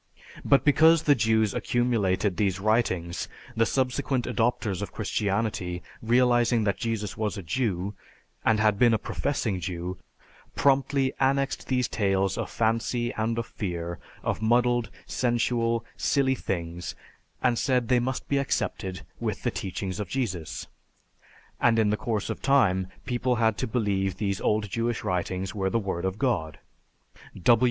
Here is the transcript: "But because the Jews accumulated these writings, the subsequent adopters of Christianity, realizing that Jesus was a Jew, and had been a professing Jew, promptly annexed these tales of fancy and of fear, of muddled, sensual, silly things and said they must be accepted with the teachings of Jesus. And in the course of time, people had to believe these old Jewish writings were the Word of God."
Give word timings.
"But 0.43 0.65
because 0.65 1.03
the 1.03 1.13
Jews 1.13 1.53
accumulated 1.53 2.35
these 2.35 2.59
writings, 2.59 3.27
the 3.55 3.67
subsequent 3.67 4.25
adopters 4.25 4.81
of 4.81 4.91
Christianity, 4.91 5.83
realizing 6.01 6.63
that 6.63 6.79
Jesus 6.79 7.17
was 7.17 7.37
a 7.37 7.43
Jew, 7.43 7.93
and 8.43 8.59
had 8.59 8.79
been 8.79 8.95
a 8.95 8.97
professing 8.97 9.59
Jew, 9.59 9.99
promptly 10.55 11.13
annexed 11.19 11.67
these 11.67 11.87
tales 11.87 12.35
of 12.35 12.49
fancy 12.49 13.13
and 13.13 13.37
of 13.37 13.45
fear, 13.45 13.99
of 14.23 14.41
muddled, 14.41 14.89
sensual, 15.05 15.85
silly 15.95 16.33
things 16.33 16.95
and 17.43 17.59
said 17.59 17.87
they 17.87 17.99
must 17.99 18.27
be 18.27 18.39
accepted 18.39 19.03
with 19.19 19.43
the 19.43 19.51
teachings 19.51 19.99
of 19.99 20.09
Jesus. 20.09 20.65
And 21.59 21.77
in 21.77 21.91
the 21.91 21.95
course 21.95 22.31
of 22.31 22.41
time, 22.41 22.87
people 23.05 23.35
had 23.35 23.55
to 23.59 23.67
believe 23.67 24.17
these 24.17 24.41
old 24.41 24.67
Jewish 24.67 25.03
writings 25.03 25.53
were 25.53 25.69
the 25.69 25.77
Word 25.77 26.05
of 26.05 26.17
God." 26.17 26.57